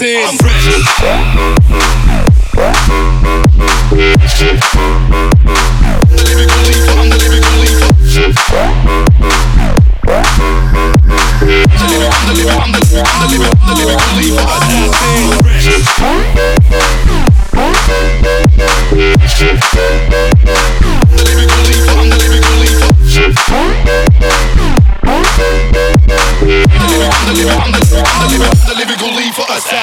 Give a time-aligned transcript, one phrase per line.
[0.00, 1.57] I'm ready.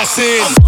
[0.06, 0.65] That's it.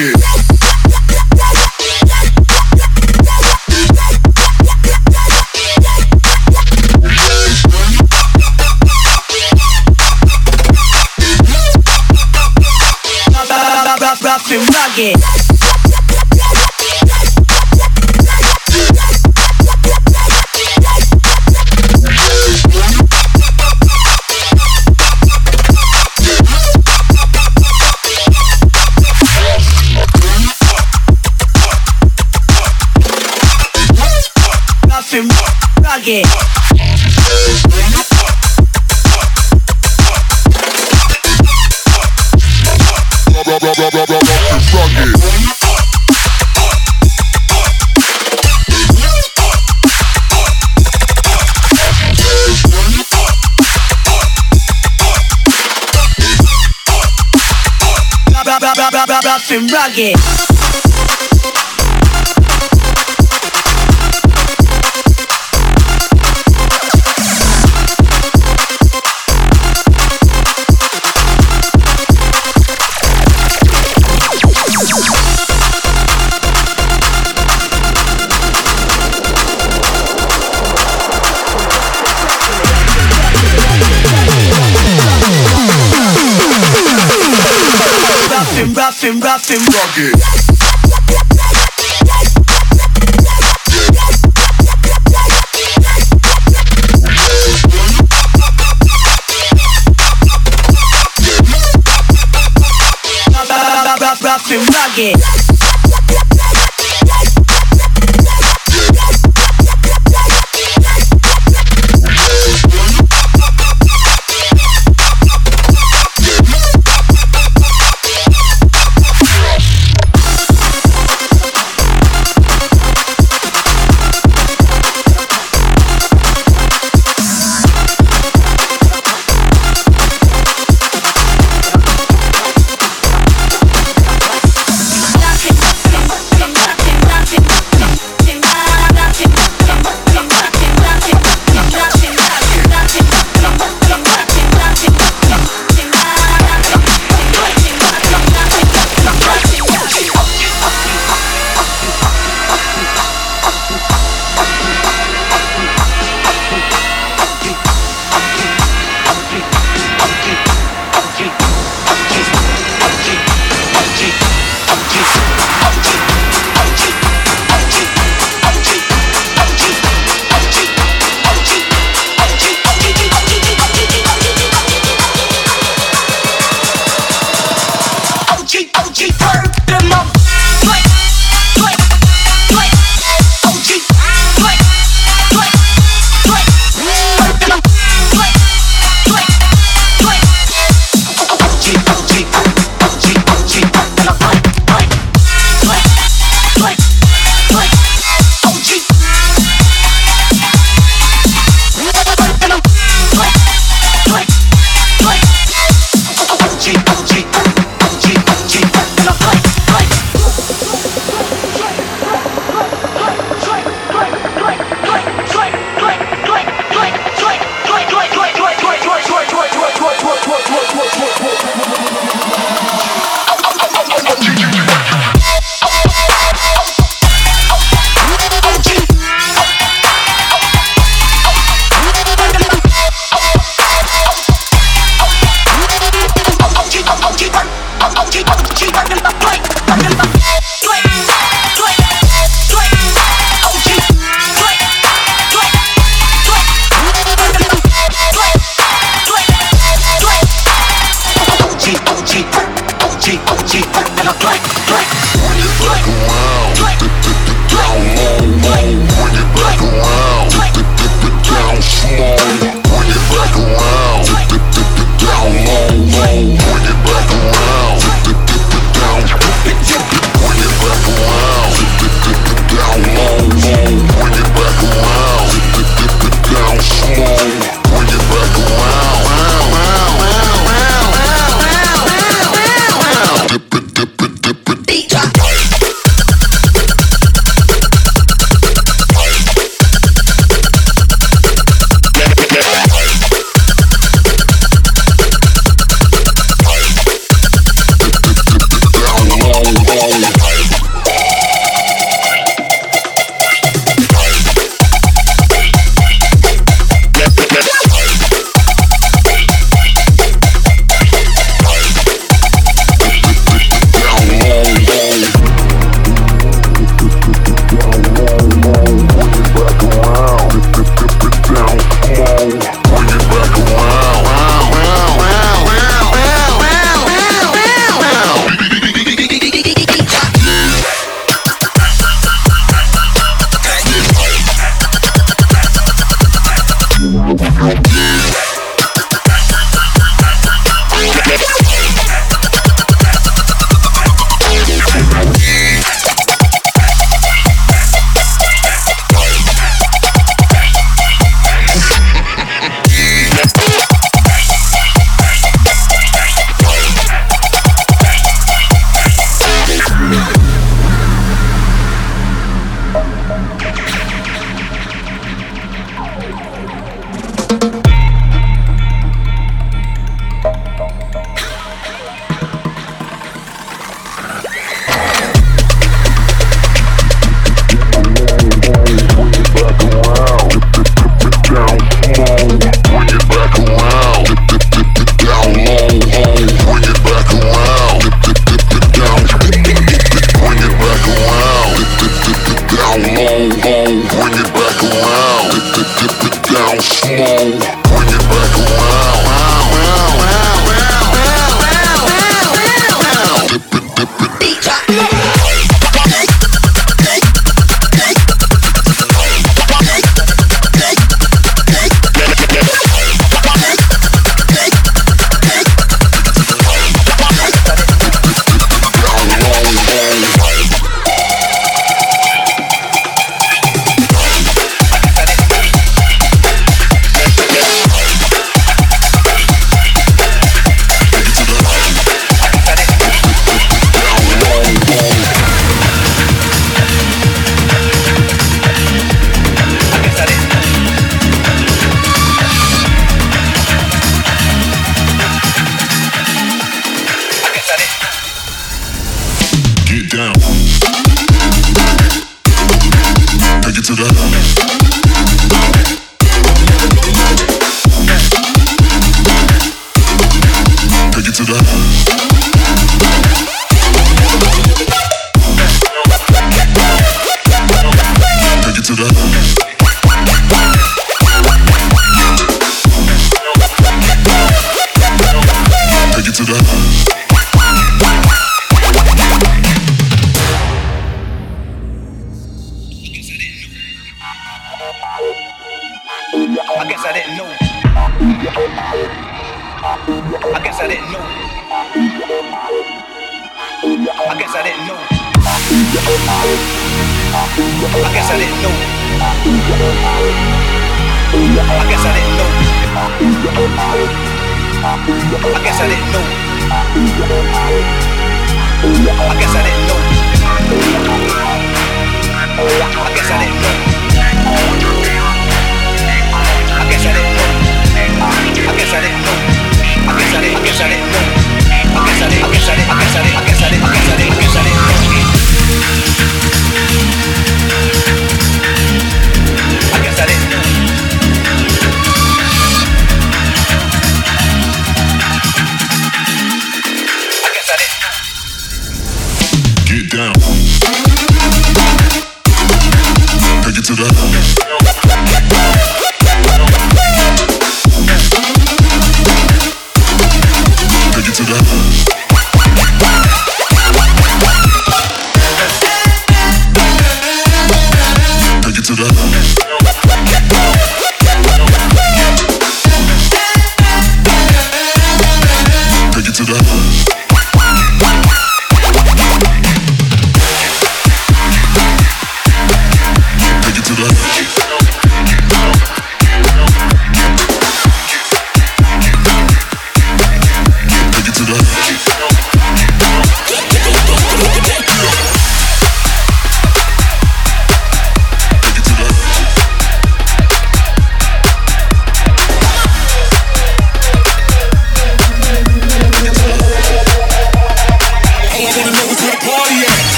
[0.00, 0.27] and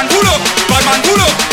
[0.00, 1.49] man, pull.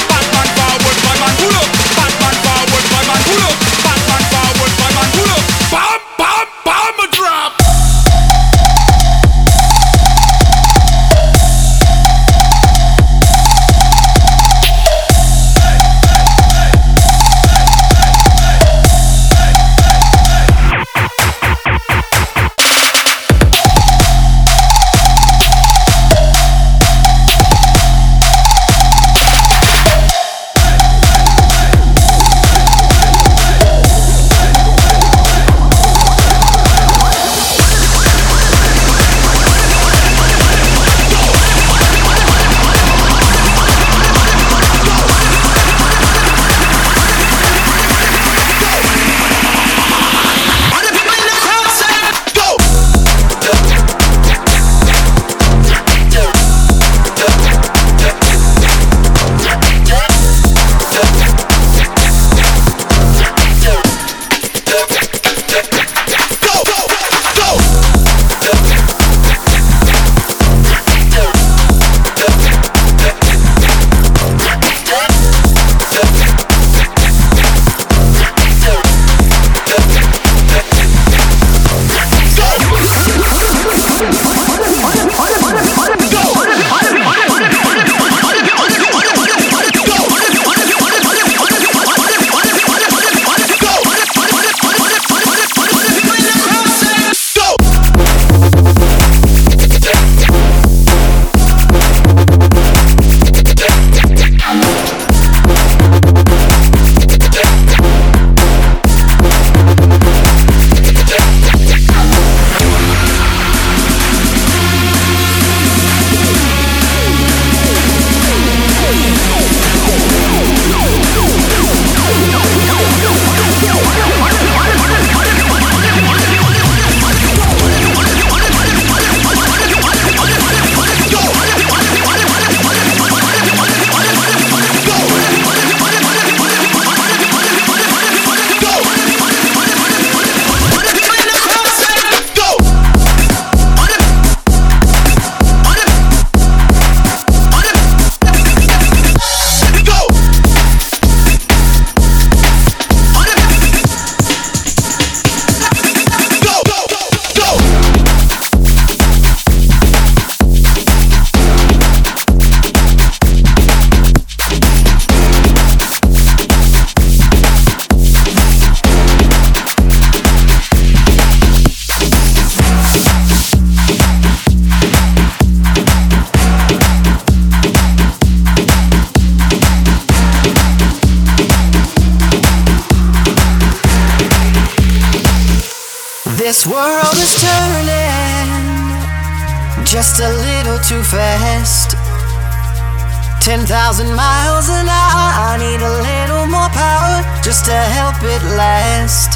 [193.68, 199.36] 10,000 miles an hour, I need a little more power just to help it last.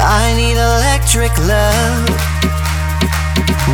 [0.00, 2.08] I need electric love,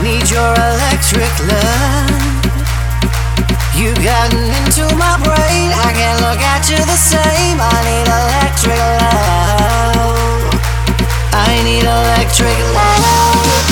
[0.03, 2.19] need your electric love.
[3.79, 7.63] You gotten into my brain, I can't look at you the same.
[7.63, 10.51] I need electric love.
[11.31, 13.71] I need electric love.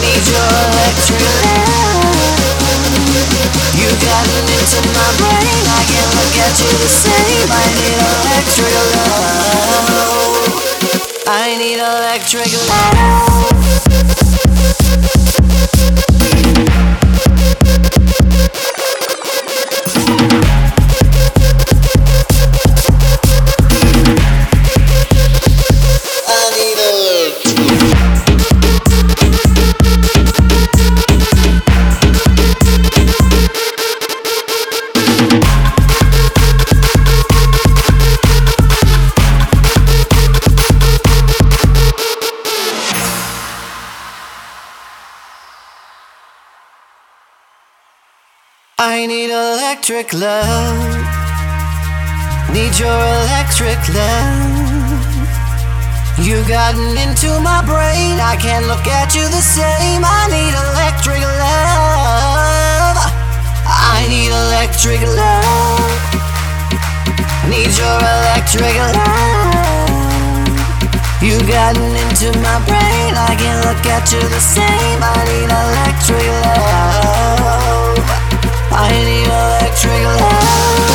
[0.00, 1.99] Need your electric love.
[3.78, 7.48] You gotten into my brain, I can't look at you the same.
[7.50, 10.60] I need electric love.
[11.26, 13.50] I need electric love.
[49.00, 51.00] I need electric love.
[52.52, 55.16] Need your electric love.
[56.20, 58.20] You've gotten into my brain.
[58.20, 60.04] I can't look at you the same.
[60.04, 63.00] I need electric love.
[63.64, 65.80] I need electric love.
[67.48, 69.64] Need your electric love.
[71.24, 73.16] You've gotten into my brain.
[73.16, 75.00] I can't look at you the same.
[75.00, 78.29] I need electric love.
[78.72, 80.90] I need electric love.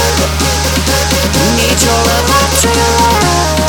[1.58, 3.64] Need your electric love.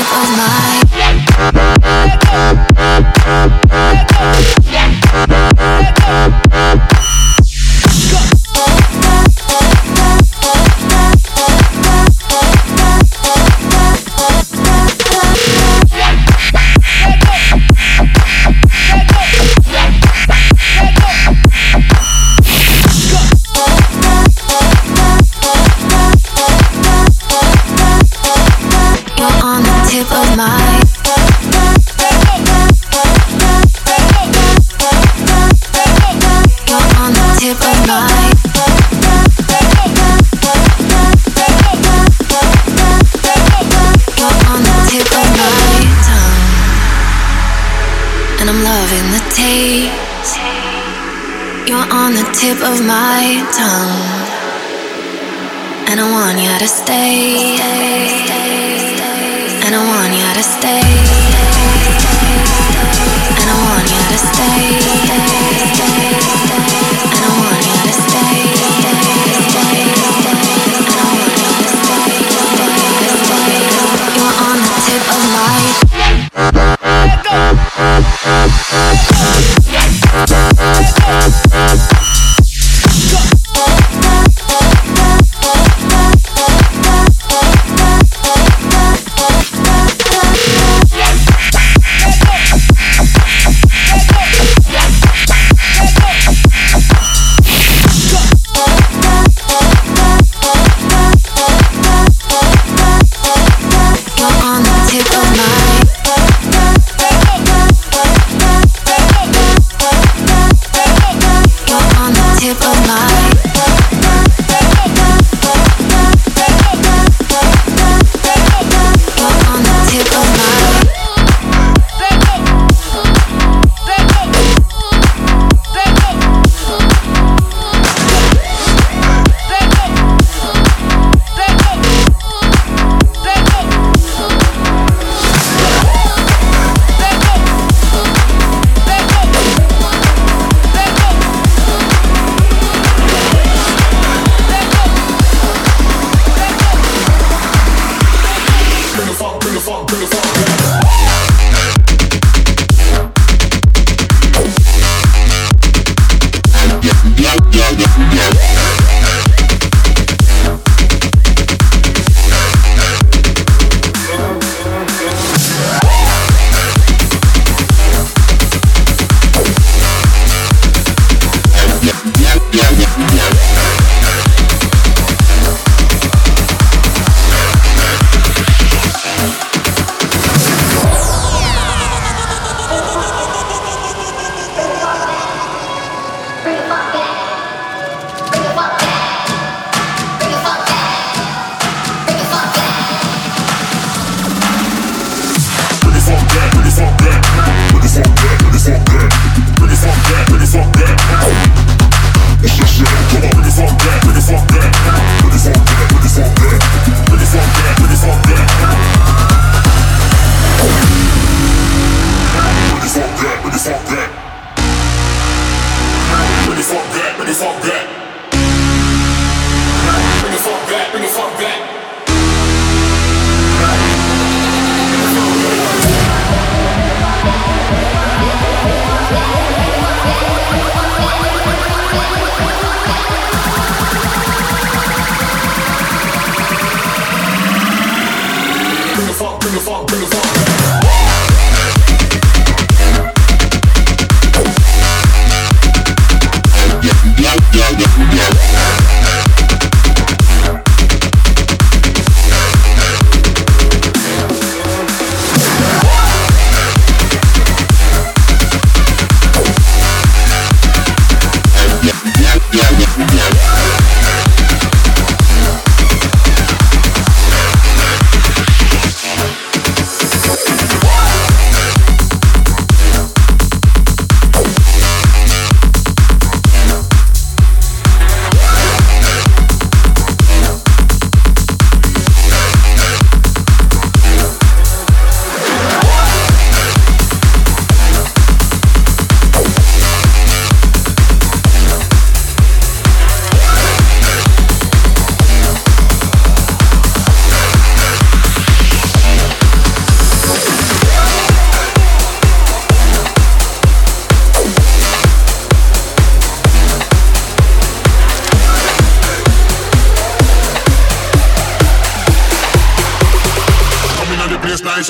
[0.00, 0.80] Of my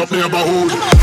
[0.01, 1.00] Yeah.